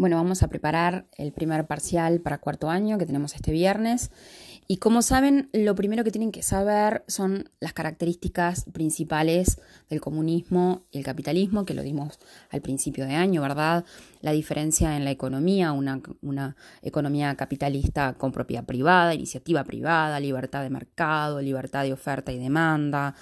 [0.00, 4.10] Bueno, vamos a preparar el primer parcial para cuarto año que tenemos este viernes.
[4.66, 9.60] Y como saben, lo primero que tienen que saber son las características principales
[9.90, 12.18] del comunismo y el capitalismo, que lo dimos
[12.48, 13.84] al principio de año, ¿verdad?
[14.22, 20.62] La diferencia en la economía, una, una economía capitalista con propiedad privada, iniciativa privada, libertad
[20.62, 23.14] de mercado, libertad de oferta y demanda,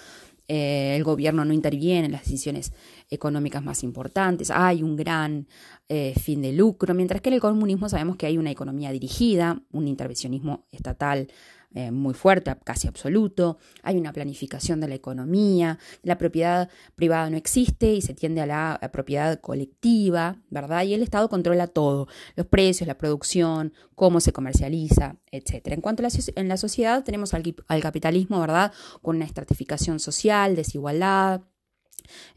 [0.48, 2.72] eh, el gobierno no interviene en las decisiones
[3.10, 5.46] económicas más importantes, hay un gran
[5.88, 9.62] eh, fin de lucro, mientras que en el comunismo sabemos que hay una economía dirigida,
[9.70, 11.28] un intervencionismo estatal
[11.74, 17.36] eh, muy fuerte, casi absoluto, hay una planificación de la economía, la propiedad privada no
[17.36, 20.84] existe y se tiende a la propiedad colectiva, ¿verdad?
[20.84, 25.68] Y el Estado controla todo, los precios, la producción, cómo se comercializa, etc.
[25.68, 28.72] En cuanto a la, en la sociedad, tenemos al, al capitalismo, ¿verdad?
[29.02, 31.42] Con una estratificación social, desigualdad,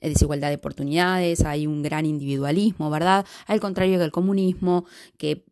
[0.01, 3.25] eh, desigualdad de oportunidades, hay un gran individualismo, ¿verdad?
[3.47, 4.85] Al contrario del comunismo,
[5.17, 5.45] que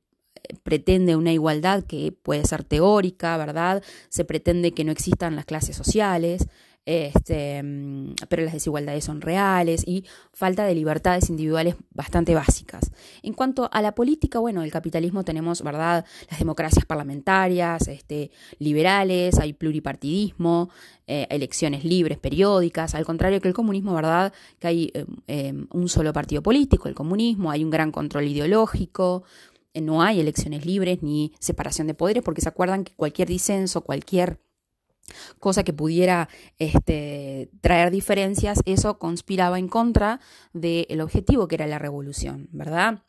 [0.63, 3.83] pretende una igualdad que puede ser teórica, ¿verdad?
[4.09, 6.47] Se pretende que no existan las clases sociales,
[6.85, 7.61] este,
[8.29, 12.91] pero las desigualdades son reales y falta de libertades individuales bastante básicas.
[13.21, 16.03] En cuanto a la política, bueno, el capitalismo tenemos, ¿verdad?
[16.31, 20.71] Las democracias parlamentarias, este, liberales, hay pluripartidismo,
[21.05, 24.33] eh, elecciones libres, periódicas, al contrario que el comunismo, ¿verdad?
[24.57, 29.23] Que hay em, em, un solo partido político, el comunismo, hay un gran control ideológico,
[29.23, 33.81] eh, no hay elecciones libres ni separación de poderes, porque se acuerdan que cualquier disenso,
[33.81, 34.39] cualquier
[35.39, 40.19] cosa que pudiera este, traer diferencias, eso conspiraba en contra
[40.53, 43.03] del objetivo que era la revolución, ¿verdad?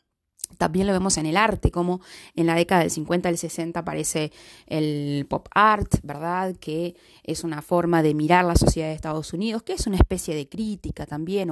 [0.57, 2.01] También lo vemos en el arte, como
[2.35, 4.31] en la década del 50 al 60 aparece
[4.67, 6.55] el pop art, ¿verdad?
[6.57, 10.35] Que es una forma de mirar la sociedad de Estados Unidos, que es una especie
[10.35, 11.49] de crítica también,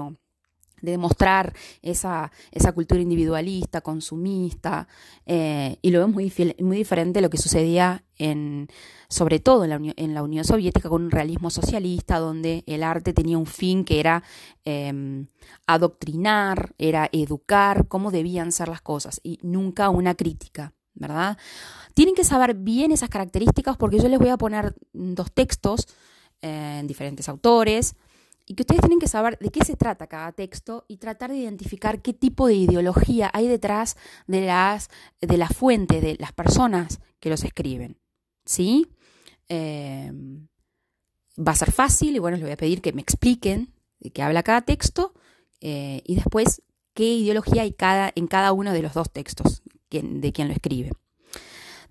[0.82, 4.88] de demostrar esa, esa cultura individualista, consumista,
[5.26, 8.68] eh, y lo vemos muy, muy diferente a lo que sucedía en,
[9.08, 12.84] sobre todo en la, Unión, en la Unión Soviética, con un realismo socialista, donde el
[12.84, 14.24] arte tenía un fin que era
[14.66, 15.28] em,
[15.66, 21.38] adoctrinar, era educar cómo debían ser las cosas, y nunca una crítica, ¿verdad?
[21.94, 25.88] Tienen que saber bien esas características porque yo les voy a poner dos textos
[26.42, 27.96] eh, en diferentes autores,
[28.50, 31.38] y que ustedes tienen que saber de qué se trata cada texto y tratar de
[31.38, 33.96] identificar qué tipo de ideología hay detrás
[34.26, 34.90] de las
[35.22, 38.00] de la fuente de las personas que los escriben.
[38.46, 38.88] ¿Sí?
[39.50, 40.12] Eh,
[41.38, 44.24] va a ser fácil y bueno, les voy a pedir que me expliquen de qué
[44.24, 45.14] habla cada texto
[45.62, 46.64] eh, y después
[46.96, 49.62] qué ideología hay cada, en cada uno de los dos textos
[49.92, 50.92] de quien lo escribe.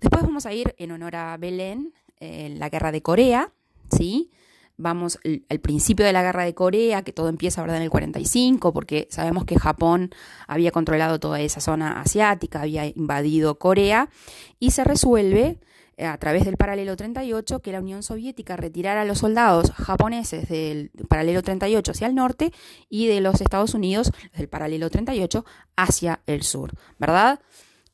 [0.01, 3.53] Después vamos a ir en honor a Belén, en la guerra de Corea,
[3.95, 4.29] ¿sí?
[4.79, 5.19] Vamos
[5.49, 7.77] al principio de la guerra de Corea, que todo empieza ¿verdad?
[7.77, 10.09] en el 45, porque sabemos que Japón
[10.47, 14.09] había controlado toda esa zona asiática, había invadido Corea,
[14.57, 15.59] y se resuelve
[15.97, 20.47] eh, a través del paralelo 38 que la Unión Soviética retirara a los soldados japoneses
[20.47, 22.53] del paralelo 38 hacia el norte
[22.89, 25.45] y de los Estados Unidos del paralelo 38
[25.75, 27.41] hacia el sur, ¿verdad?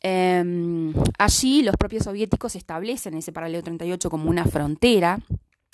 [0.02, 5.20] Eh, allí los propios soviéticos establecen ese paralelo 38 como una frontera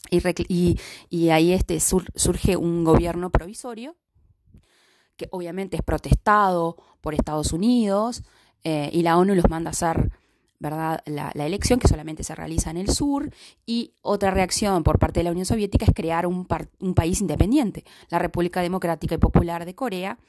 [0.09, 3.95] y, ahí este surge un gobierno provisorio,
[5.15, 8.23] que obviamente es protestado por Estados Unidos,
[8.63, 10.11] eh, y la ONU los manda a hacer
[10.61, 11.01] ¿verdad?
[11.07, 13.33] La, elección que solamente se realiza en el sur
[13.65, 16.47] y otra reacción por parte de la Unión Soviética es crear un,
[16.79, 20.19] un, país independiente, la República Democrática y Popular de Corea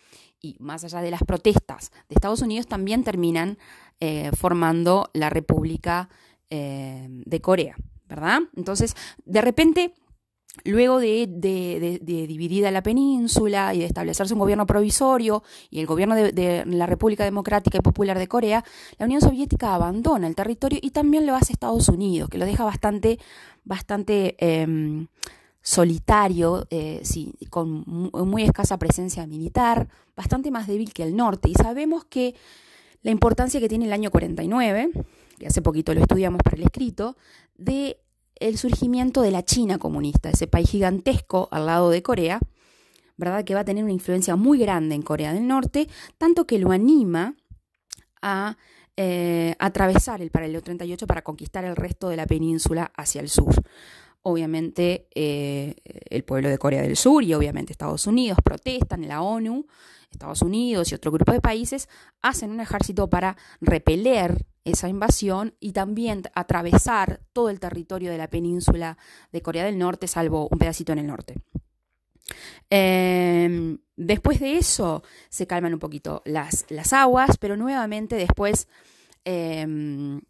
[0.40, 3.58] y más allá de las protestas de Estados Unidos también terminan
[4.00, 6.08] eh, formando la República
[6.48, 7.76] eh, de Corea.
[8.14, 8.40] ¿Verdad?
[8.54, 9.94] Entonces, de repente,
[10.64, 11.26] luego de,
[12.02, 17.24] dividida la península y de establecerse un gobierno provisorio y el gobierno de, la República
[17.24, 18.64] Democrática y Popular de Corea,
[18.98, 22.64] la Unión Soviética abandona el territorio y también lo hace Estados Unidos, que lo deja
[22.64, 23.18] bastante,
[23.64, 25.06] bastante em,
[25.62, 31.48] solitario, eh, sí, con muy escasa presencia militar, bastante más débil que el norte.
[31.48, 32.34] Y sabemos que
[33.02, 34.90] la importancia que tiene el año 49,
[35.38, 37.16] que hace poquito lo estudiamos para el escrito,
[37.56, 37.98] de
[38.36, 42.40] el surgimiento de la China comunista, ese país gigantesco al lado de Corea,
[43.16, 43.44] ¿verdad?
[43.44, 45.88] Que va a tener una influencia muy grande en Corea del Norte,
[46.18, 47.36] tanto que lo anima
[48.20, 48.56] a
[48.96, 53.54] eh, atravesar el paralelo 38 para conquistar el resto de la península hacia el sur.
[54.22, 55.74] Obviamente eh,
[56.08, 59.66] el pueblo de Corea del Sur y obviamente Estados Unidos protestan, la ONU,
[60.10, 61.88] Estados Unidos y otro grupo de países
[62.20, 68.28] hacen un ejército para repeler esa invasión y también atravesar todo el territorio de la
[68.28, 68.96] península
[69.32, 71.34] de Corea del Norte, salvo un pedacito en el norte.
[72.70, 78.68] Em, después de eso se calman un poquito las, las aguas, pero nuevamente después
[79.24, 80.20] em,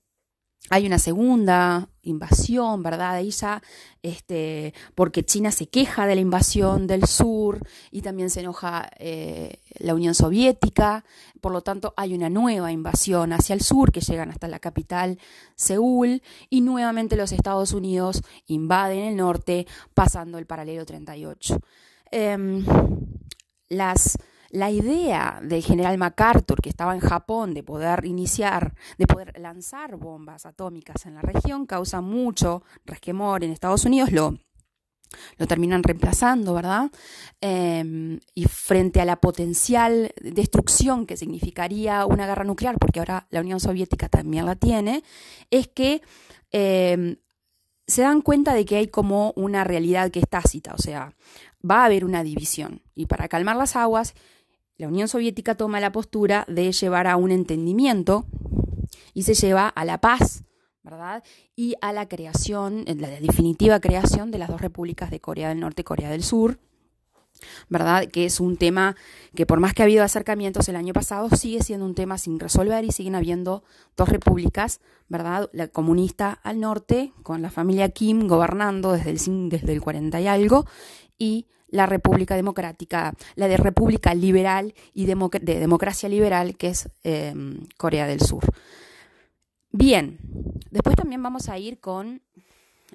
[0.71, 3.15] hay una segunda invasión, ¿verdad?
[3.15, 3.63] Ahí ya,
[4.03, 7.61] este, porque China se queja de la invasión del sur
[7.91, 11.05] y también se enoja eh, la Unión Soviética,
[11.41, 15.19] por lo tanto hay una nueva invasión hacia el sur que llegan hasta la capital
[15.57, 21.61] Seúl y nuevamente los Estados Unidos invaden el norte pasando el paralelo 38.
[22.11, 22.65] Em,
[23.69, 24.17] las
[24.53, 29.97] la idea del general MacArthur, que estaba en Japón, de poder iniciar, de poder lanzar
[29.97, 34.39] bombas atómicas en la región, causa mucho resquemor en Estados Unidos, lo,
[35.39, 36.91] lo terminan reemplazando, ¿verdad?
[37.41, 43.41] Em, y frente a la potencial destrucción que significaría una guerra nuclear, porque ahora la
[43.41, 45.03] Unión Soviética también la tiene,
[45.51, 46.03] es que
[46.51, 47.17] em,
[47.87, 51.15] se dan cuenta de que hay como una realidad que es tácita, o sea,
[51.69, 52.83] va a haber una división.
[52.95, 54.15] Y para calmar las aguas
[54.83, 58.27] la Unión Soviética toma la postura de llevar a un entendimiento
[59.15, 60.43] y se lleva a la paz,
[60.83, 61.23] ¿verdad?
[61.55, 65.83] Y a la creación, la definitiva creación de las dos repúblicas de Corea del Norte
[65.83, 66.59] y Corea del Sur,
[67.69, 68.09] ¿verdad?
[68.09, 68.97] Que es un tema
[69.37, 72.41] que por más que ha habido acercamientos el año pasado, sigue siendo un tema sin
[72.41, 73.63] resolver y siguen habiendo
[73.97, 75.49] dos repúblicas, ¿verdad?
[75.53, 80.27] La comunista al norte, con la familia Kim gobernando desde el, desde el 40 y
[80.27, 80.67] algo,
[81.19, 87.67] y la República Democrática, la de República Liberal y de Democracia Liberal, que es em,
[87.77, 88.45] Corea del Sur.
[89.73, 90.19] Bien,
[90.71, 92.21] después también vamos a ir con,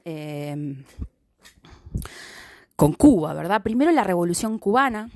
[0.06, 0.84] em,
[2.76, 3.64] con Cuba, ¿verdad?
[3.64, 5.10] Primero la Revolución Cubana,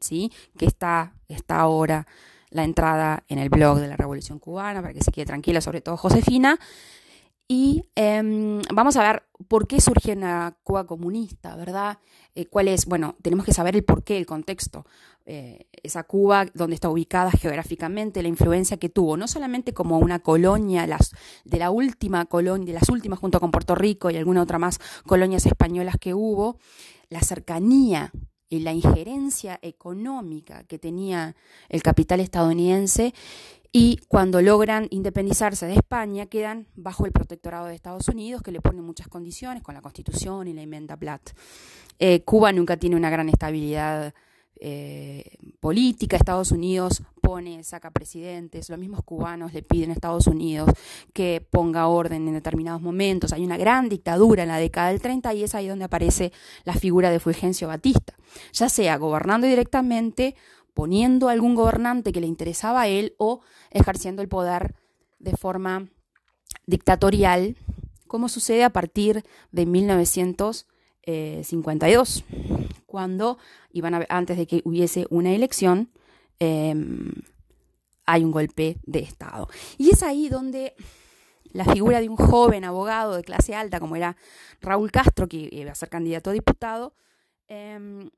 [0.00, 0.32] ¿sí?
[0.58, 2.04] Que está, está ahora
[2.50, 5.80] la entrada en el blog de la Revolución Cubana, para que se quede tranquila, sobre
[5.80, 6.58] todo Josefina.
[7.48, 11.98] Y em, vamos a ver por qué surge una Cuba comunista, ¿verdad?
[12.34, 12.86] Eh, ¿Cuál es?
[12.86, 14.84] Bueno, tenemos que saber el porqué, el contexto.
[15.26, 20.18] Eh, esa Cuba, donde está ubicada geográficamente, la influencia que tuvo, no solamente como una
[20.20, 21.12] colonia, las,
[21.44, 24.80] de la última colonia, de las últimas junto con Puerto Rico y alguna otra más
[25.06, 26.58] colonias españolas que hubo,
[27.08, 28.10] la cercanía
[28.48, 31.34] y la injerencia económica que tenía
[31.68, 33.12] el capital estadounidense
[33.72, 38.60] y cuando logran independizarse de España quedan bajo el protectorado de Estados Unidos que le
[38.60, 41.30] ponen muchas condiciones con la Constitución y la enmienda Platt.
[41.98, 44.14] Eh, Cuba nunca tiene una gran estabilidad
[44.58, 50.70] eh, política, Estados Unidos pone, saca presidentes, los mismos cubanos le piden a Estados Unidos
[51.12, 55.34] que ponga orden en determinados momentos, hay una gran dictadura en la década del 30
[55.34, 56.30] y es ahí donde aparece
[56.62, 58.14] la figura de Fulgencio Batista,
[58.52, 60.36] ya sea gobernando directamente
[60.72, 63.40] poniendo a algún gobernante que le interesaba a él o
[63.72, 64.76] ejerciendo el poder
[65.18, 65.88] de forma
[66.66, 67.56] dictatorial,
[68.06, 72.24] como sucede a partir de 1952,
[72.86, 73.38] cuando
[73.72, 75.90] iban a, antes de que hubiese una elección,
[76.38, 77.12] em,
[78.06, 79.48] hay un golpe de Estado.
[79.78, 80.74] Y es ahí donde
[81.52, 84.16] la figura de un joven abogado de clase alta, como era
[84.60, 86.94] Raúl Castro, que iba a ser candidato a diputado,
[87.48, 88.10] em,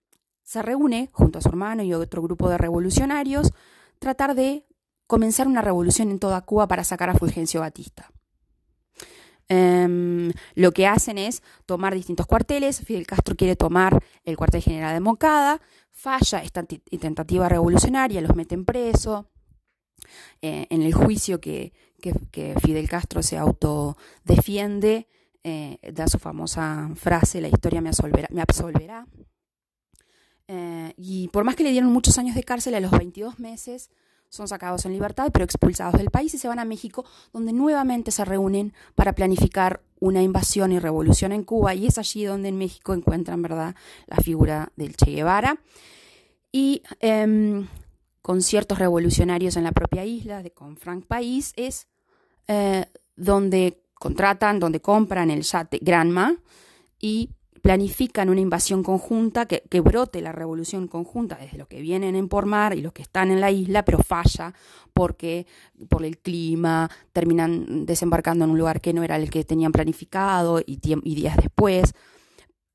[0.43, 3.53] se reúne junto a su hermano y otro grupo de revolucionarios
[3.99, 4.65] tratar de
[5.07, 8.11] comenzar una revolución en toda Cuba para sacar a Fulgencio Batista.
[9.49, 12.81] Em, lo que hacen es tomar distintos cuarteles.
[12.81, 15.61] Fidel Castro quiere tomar el cuartel general de Moncada,
[15.99, 19.29] falla esta tentativa revolucionaria, los meten preso.
[20.41, 21.73] Eh, en el juicio que,
[22.63, 25.09] Fidel Castro se autodefiende,
[25.43, 29.07] eh, da su famosa frase, la historia me absolverá.
[30.47, 33.91] Eh, y por más que le dieron muchos años de cárcel, a los 22 meses
[34.31, 38.11] son sacados en libertad, pero expulsados del país y se van a México, donde nuevamente
[38.11, 41.75] se reúnen para planificar una invasión y revolución en Cuba.
[41.75, 43.75] Y es allí donde en México encuentran, ¿verdad?,
[44.07, 45.61] la figura del Che Guevara.
[46.53, 47.67] Y em,
[48.23, 51.87] con ciertos revolucionarios en la propia isla, de con Frank País, es
[52.47, 52.87] eh,
[53.17, 56.37] donde contratan, donde compran el yate Granma
[57.01, 57.31] y
[57.63, 62.47] planifican una invasión conjunta, que, brote la revolución conjunta desde los que vienen en por
[62.47, 64.55] mar y los que están en la isla, pero falla
[64.93, 65.47] porque
[65.89, 70.61] por el clima terminan desembarcando en un lugar que no era el que tenían planificado
[70.61, 71.93] y, y días después.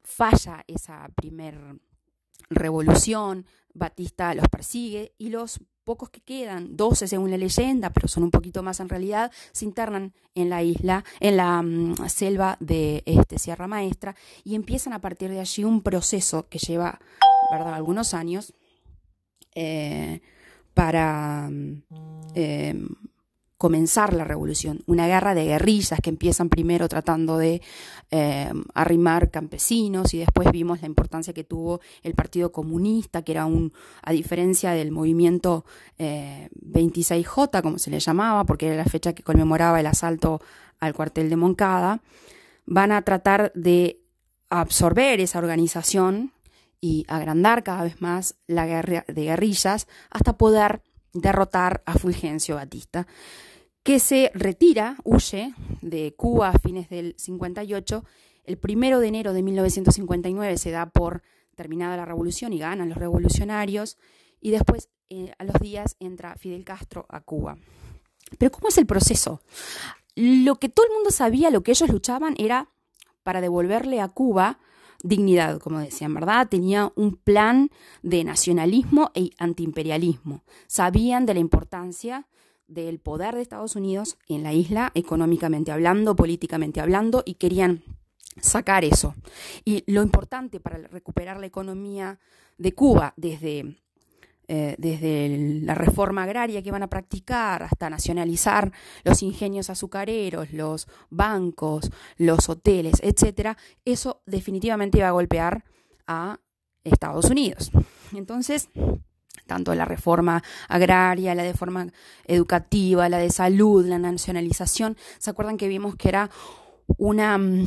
[0.04, 1.58] Falla esa primer
[2.56, 8.24] revolución, Batista los persigue y los pocos que quedan, 12 según la leyenda, pero son
[8.24, 13.04] un poquito más en realidad, se internan en la isla, en la mm, selva de
[13.06, 17.00] este, Sierra Maestra y empiezan a partir de allí un proceso que lleva
[17.52, 17.74] ¿verdad?
[17.74, 18.54] algunos años
[19.56, 20.22] eh,
[20.74, 21.84] para mm,
[22.36, 22.88] em,
[23.58, 27.62] comenzar la revolución, una guerra de guerrillas que empiezan primero tratando de
[28.12, 33.46] eh, arrimar campesinos y después vimos la importancia que tuvo el Partido Comunista, que era
[33.46, 35.66] un, a diferencia del movimiento
[35.98, 40.42] 26J, como se le llamaba, porque era la fecha que conmemoraba el asalto
[40.80, 42.02] al cuartel de Moncada,
[42.66, 44.02] van a tratar de
[44.50, 46.34] absorber esa organización
[46.82, 50.82] y agrandar cada vez más la guerra de guerrillas hasta poder
[51.14, 53.08] derrotar a Fulgencio Batista
[53.84, 58.04] que se retira, huye de Cuba a fines del 58.
[58.46, 61.22] El primero de enero de 1959 se da por
[61.56, 63.98] terminada la revolución y ganan los revolucionarios.
[64.40, 67.58] Y después, eh, a los días, entra Fidel Castro a Cuba.
[68.38, 69.42] Pero ¿cómo es el proceso?
[70.16, 72.70] Lo que todo el mundo sabía, lo que ellos luchaban era
[73.22, 74.60] para devolverle a Cuba
[75.04, 76.48] dignidad, como decían, ¿verdad?
[76.50, 77.70] Tenía un plan
[78.02, 80.44] de nacionalismo e antiimperialismo.
[80.68, 82.28] Sabían de la importancia
[82.68, 87.84] del poder de Estados Unidos en la isla, económicamente hablando, políticamente hablando, y querían
[88.42, 89.14] sacar eso.
[89.66, 92.20] Y lo importante para recuperar la economía
[92.58, 93.76] de Cuba desde,
[94.48, 98.72] eh, desde la reforma agraria que van a practicar hasta nacionalizar
[99.04, 105.64] los ingenios azucareros, los bancos, los hoteles, etcétera, eso definitivamente iba a golpear
[106.08, 106.40] a
[106.84, 107.72] Estados Unidos.
[108.14, 108.70] Entonces,
[109.48, 111.88] tanto la reforma agraria, la de forma
[112.26, 114.98] educativa, la de salud, la nacionalización.
[115.20, 116.30] ¿Se acuerdan que vimos que era
[116.98, 117.38] una...
[117.38, 117.66] Mm,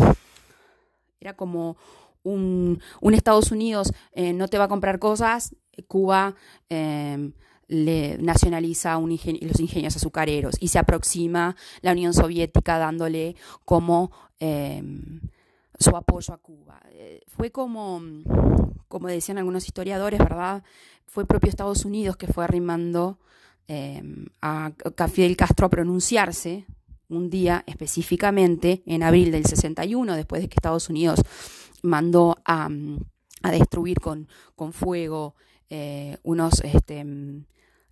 [1.21, 1.76] era como
[2.23, 2.80] un,
[3.14, 5.54] Estados Unidos eh, no te va a comprar cosas,
[5.87, 6.35] Cuba
[6.68, 7.33] em,
[7.68, 15.21] le nacionaliza los ingenios azucareros y se aproxima la Unión Soviética dándole como em,
[15.78, 16.80] su apoyo a Cuba.
[16.90, 18.00] Eh, fue como,
[18.88, 20.62] como decían algunos historiadores, ¿verdad?
[21.16, 23.18] fue propio Estados Unidos que fue arrimando
[23.68, 24.71] em, a
[25.11, 26.66] Fidel Castro a pronunciarse
[27.09, 31.23] un día específicamente en abril del 61, después de que Estados Unidos
[31.83, 32.68] mandó a,
[33.50, 35.37] destruir con, con fuego
[35.70, 37.04] eh, unos este,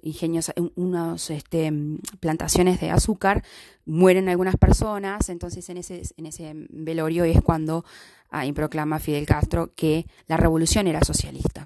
[0.02, 1.73] ingenios, unas este,
[2.21, 3.43] plantaciones de azúcar,
[3.85, 7.85] mueren algunas personas, entonces en ese, en ese velorio es cuando
[8.31, 11.62] ahí proclama Fidel Castro que la revolución era socialista.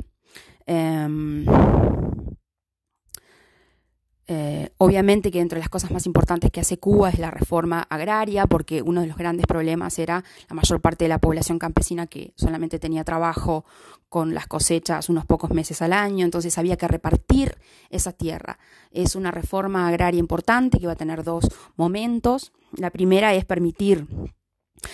[0.66, 1.44] Em,
[4.30, 8.46] eh, obviamente que entre las cosas más importantes que hace Cuba es la reforma agraria,
[8.46, 12.34] porque uno de los grandes problemas era la mayor parte de la población campesina que
[12.36, 13.64] solamente tenía trabajo
[14.10, 17.56] con las cosechas unos pocos meses al año, entonces había que repartir
[17.88, 18.58] esa tierra.
[18.90, 22.52] Es una reforma agraria importante que va a tener dos momentos.
[22.76, 24.06] La primera es permitir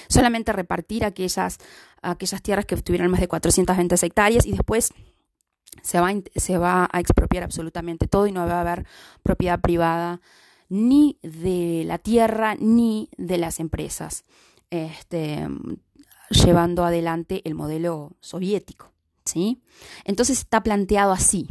[0.09, 1.59] solamente repartir aquellas,
[2.03, 4.93] aquellas tierras que tuvieran más de 420 hectáreas y después
[5.83, 8.87] se va, se va a expropiar absolutamente todo y no va a haber
[9.23, 10.21] propiedad privada
[10.69, 14.25] ni de la tierra ni de las empresas,
[14.71, 15.47] este,
[16.31, 18.95] llevando adelante el modelo soviético.
[19.25, 19.62] ¿sí?
[20.04, 21.49] Entonces está planteado así.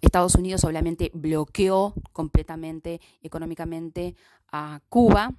[0.00, 4.14] Estados Unidos obviamente bloqueó completamente económicamente
[4.50, 5.34] a Cuba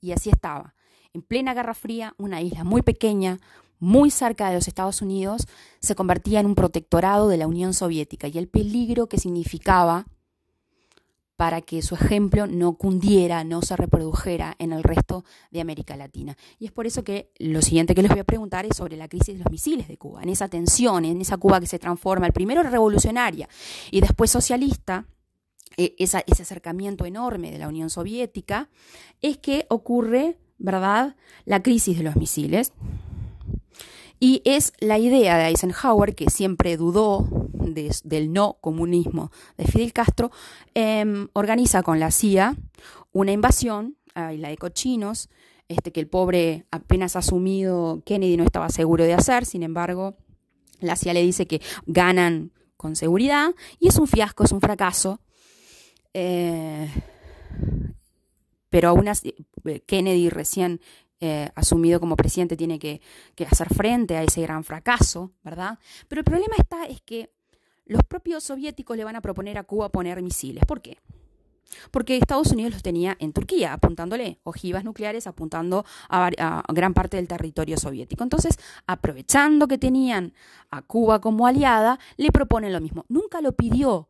[0.00, 0.74] y así estaba.
[1.12, 3.38] En plena Guerra Fría, una isla muy pequeña,
[3.82, 5.48] muy cerca de los Estados Unidos,
[5.80, 10.06] se convertía en un protectorado de la Unión Soviética y el peligro que significaba
[11.34, 16.36] para que su ejemplo no cundiera, no se reprodujera en el resto de América Latina.
[16.60, 19.08] Y es por eso que lo siguiente que les voy a preguntar es sobre la
[19.08, 22.28] crisis de los misiles de Cuba, en esa tensión, en esa Cuba que se transforma,
[22.28, 23.48] el primero revolucionaria
[23.90, 25.06] y después socialista,
[25.76, 28.68] e, ese acercamiento enorme de la Unión Soviética,
[29.20, 32.72] es que ocurre, ¿verdad?, la crisis de los misiles,
[34.22, 37.26] y es la idea de Eisenhower, que siempre dudó
[38.04, 40.30] del no comunismo de Fidel Castro,
[40.74, 42.54] em, organiza con la CIA
[43.10, 45.28] una invasión a la de cochinos,
[45.66, 50.14] este, que el pobre apenas asumido Kennedy no estaba seguro de hacer, sin embargo,
[50.78, 55.18] la CIA le dice que ganan con seguridad y es un fiasco, es un fracaso.
[56.14, 56.88] Eh,
[58.70, 59.34] pero aún así,
[59.86, 60.80] Kennedy recién
[61.24, 63.00] eh, asumido como presidente tiene que,
[63.48, 65.78] hacer frente a ese gran fracaso, ¿verdad?
[66.08, 67.30] Pero el problema está es que
[67.86, 70.64] los propios soviéticos le van a proponer a Cuba poner misiles.
[70.66, 70.98] ¿Por qué?
[71.92, 77.18] Porque Estados Unidos los tenía en Turquía, apuntándole ojivas nucleares, apuntando a, a, gran parte
[77.18, 78.24] del territorio soviético.
[78.24, 80.34] Entonces, aprovechando que tenían
[80.70, 83.04] a Cuba como aliada, le proponen lo mismo.
[83.08, 84.08] Nunca lo pidió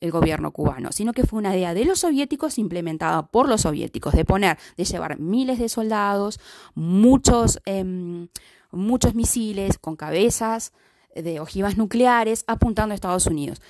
[0.00, 4.14] el gobierno cubano, sino que fue una idea de los soviéticos implementada por los soviéticos,
[4.14, 6.38] de poner, de llevar miles de soldados,
[6.74, 8.28] muchos, em,
[8.70, 10.72] muchos misiles con cabezas
[11.14, 13.60] de ojivas nucleares apuntando a Estados Unidos.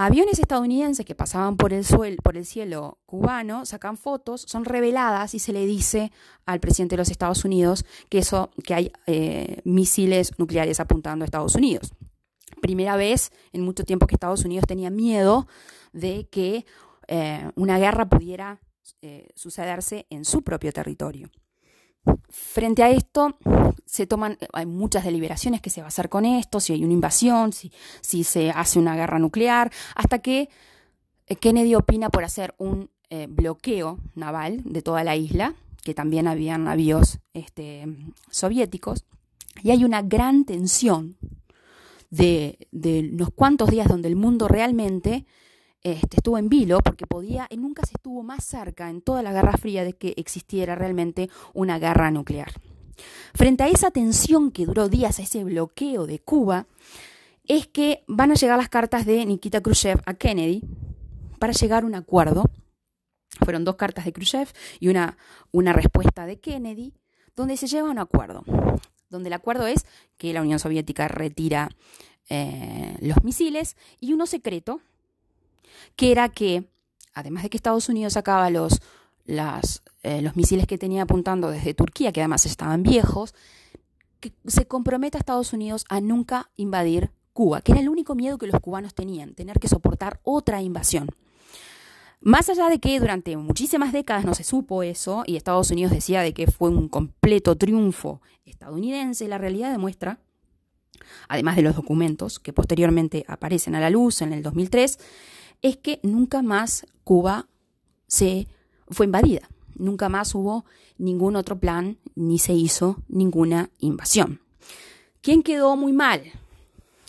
[0.00, 1.84] aviones estadounidenses que pasaban por el,
[2.22, 6.12] por el cielo cubano sacan fotos, son reveladas y se le dice
[6.46, 11.26] al presidente de los Estados Unidos que, eso, que hay eh, misiles nucleares apuntando a
[11.26, 11.94] Estados Unidos.
[12.68, 15.48] Primera vez en mucho tiempo que Estados Unidos tenía miedo
[15.94, 16.66] de que
[17.06, 18.60] eh, una guerra pudiera
[19.00, 21.30] eh, sucederse en su propio territorio.
[22.28, 23.38] Frente a esto,
[23.86, 26.92] se toman, hay muchas deliberaciones que se va a hacer con esto, si hay una
[26.92, 27.72] invasión, si,
[28.22, 30.50] se hace una guerra nuclear, hasta que
[31.26, 32.90] eh, Kennedy opina por hacer un
[33.30, 37.86] bloqueo naval de toda la isla, que también habían navíos este,
[38.30, 39.06] soviéticos,
[39.62, 41.16] y hay una gran tensión
[42.10, 45.26] de, de unos cuantos días donde el mundo realmente
[45.82, 49.56] este, estuvo en vilo porque podía, nunca se estuvo más cerca en toda la Guerra
[49.56, 52.52] Fría de que existiera realmente una guerra nuclear.
[53.32, 56.66] Frente a esa tensión que duró días, a ese bloqueo de Cuba,
[57.44, 60.62] es que van a llegar las cartas de Nikita Khrushchev a Kennedy
[61.38, 62.44] para llegar a un acuerdo.
[63.44, 64.48] Fueron dos cartas de Khrushchev
[64.80, 65.16] y una,
[65.52, 66.92] una respuesta de Kennedy,
[67.36, 68.44] donde se lleva a un acuerdo.
[69.10, 69.86] Donde el acuerdo es
[70.16, 71.70] que la Unión Soviética retira
[72.28, 74.80] eh, los misiles y uno secreto
[75.96, 76.64] que era que,
[77.14, 78.80] además de que Estados Unidos sacaba los,
[79.26, 83.34] eh, los misiles que tenía apuntando desde Turquía, que además estaban viejos,
[84.20, 88.36] que se comprometa a Estados Unidos a nunca invadir Cuba, que era el único miedo
[88.36, 91.08] que los cubanos tenían, tener que soportar otra invasión.
[92.20, 96.22] Más allá de que durante muchísimas décadas no se supo eso y Estados Unidos decía
[96.22, 100.18] de que fue un completo triunfo estadounidense, la realidad demuestra,
[101.28, 104.98] además de los documentos que posteriormente aparecen a la luz en el 2003,
[105.62, 107.46] es que nunca más Cuba
[108.06, 108.48] se
[108.88, 109.48] fue invadida.
[109.76, 110.64] Nunca más hubo
[110.98, 114.40] ningún otro plan ni se hizo ninguna invasión.
[115.20, 116.24] ¿Quién quedó muy mal?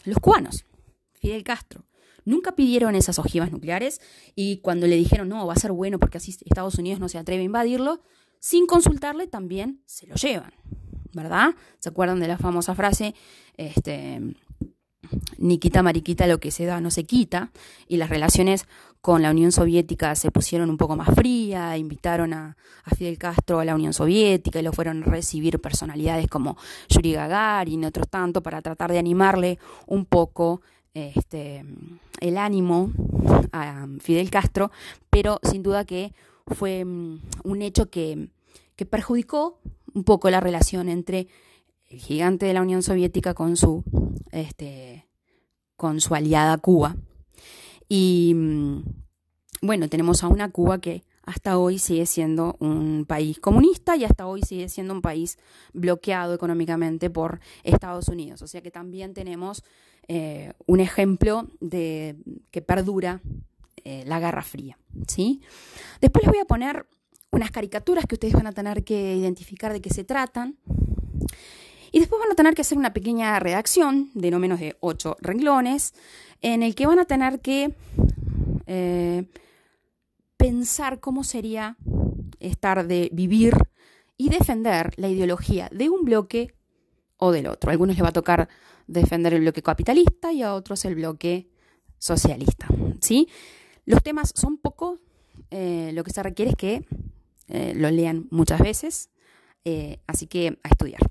[0.06, 0.66] Los cubanos,
[1.14, 1.84] Fidel Castro.
[2.26, 4.02] Nunca pidieron esas ojivas nucleares
[4.36, 7.18] y cuando le dijeron no, va a ser bueno porque así Estados Unidos no se
[7.18, 8.02] atreve a invadirlo,
[8.40, 10.54] sin consultarle también se lo llevan,
[11.14, 11.56] ¿verdad?
[11.80, 13.16] ¿Se acuerdan de la famosa frase?
[13.58, 14.22] Este,
[15.38, 17.52] Nikita Mariquita lo que se da no se quita,
[17.88, 18.66] y las relaciones
[19.02, 22.58] con la Unión Soviética se pusieron un poco más frías, invitaron a,
[22.98, 26.58] Fidel Castro a la Unión Soviética y lo fueron a recibir personalidades como
[26.90, 30.62] Yuri Gagarin y otros tanto para tratar de animarle un poco
[30.94, 31.66] este,
[32.20, 32.92] el ánimo
[33.52, 34.72] a Fidel Castro,
[35.10, 36.14] pero sin duda que
[36.48, 38.30] fue mm, un hecho que,
[38.76, 39.60] que perjudicó
[39.94, 41.28] un poco la relación entre
[41.88, 43.84] el gigante de la Unión Soviética con su
[44.32, 45.08] este,
[45.76, 46.98] con su aliada Cuba.
[47.88, 48.84] Y mm,
[49.62, 54.26] bueno, tenemos a una Cuba que hasta hoy sigue siendo un país comunista y hasta
[54.26, 55.38] hoy sigue siendo un país
[55.74, 58.42] bloqueado económicamente por Estados Unidos.
[58.42, 59.64] O sea que también tenemos
[60.08, 62.16] eh, un ejemplo de
[62.50, 63.22] que perdura
[63.84, 64.80] eh, la Guerra Fría.
[65.08, 65.42] ¿sí?
[66.02, 66.88] Después les voy a poner
[67.30, 70.58] unas caricaturas que ustedes van a tener que identificar de qué se tratan.
[71.92, 75.16] Y después van a tener que hacer una pequeña redacción de no menos de ocho
[75.22, 75.94] renglones,
[76.42, 77.76] en el que van a tener que
[78.66, 79.26] eh,
[80.40, 81.76] pensar cómo sería
[82.40, 83.54] estar de vivir
[84.16, 86.56] y defender la ideología de un bloque
[87.18, 87.70] o del otro.
[87.70, 88.48] A algunos les va a tocar
[88.88, 91.50] defender el bloque capitalista y a otros el bloque
[91.98, 92.68] socialista.
[93.02, 93.28] ¿sí?
[93.86, 94.98] Los temas son poco,
[95.52, 96.86] eh, lo que se requiere es que
[97.50, 99.10] eh, lo lean muchas veces,
[100.08, 101.02] así que a estudiar.